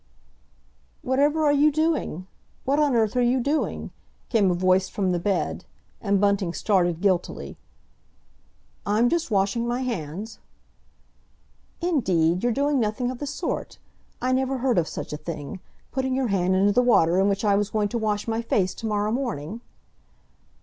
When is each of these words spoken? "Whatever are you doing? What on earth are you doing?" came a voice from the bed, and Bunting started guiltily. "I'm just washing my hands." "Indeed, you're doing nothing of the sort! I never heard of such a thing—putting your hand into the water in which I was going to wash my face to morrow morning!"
"Whatever 1.03 1.45
are 1.45 1.51
you 1.51 1.71
doing? 1.71 2.25
What 2.65 2.79
on 2.79 2.95
earth 2.95 3.15
are 3.15 3.21
you 3.21 3.39
doing?" 3.39 3.91
came 4.29 4.49
a 4.49 4.55
voice 4.55 4.89
from 4.89 5.11
the 5.11 5.19
bed, 5.19 5.63
and 6.01 6.19
Bunting 6.19 6.53
started 6.55 7.01
guiltily. 7.01 7.55
"I'm 8.83 9.09
just 9.09 9.29
washing 9.29 9.67
my 9.67 9.81
hands." 9.81 10.39
"Indeed, 11.81 12.41
you're 12.41 12.51
doing 12.51 12.79
nothing 12.79 13.11
of 13.11 13.19
the 13.19 13.27
sort! 13.27 13.77
I 14.19 14.31
never 14.31 14.57
heard 14.57 14.79
of 14.79 14.87
such 14.87 15.13
a 15.13 15.17
thing—putting 15.17 16.15
your 16.15 16.29
hand 16.29 16.55
into 16.55 16.71
the 16.73 16.81
water 16.81 17.19
in 17.19 17.29
which 17.29 17.45
I 17.45 17.53
was 17.55 17.69
going 17.69 17.89
to 17.89 17.99
wash 17.99 18.27
my 18.27 18.41
face 18.41 18.73
to 18.73 18.87
morrow 18.87 19.11
morning!" 19.11 19.61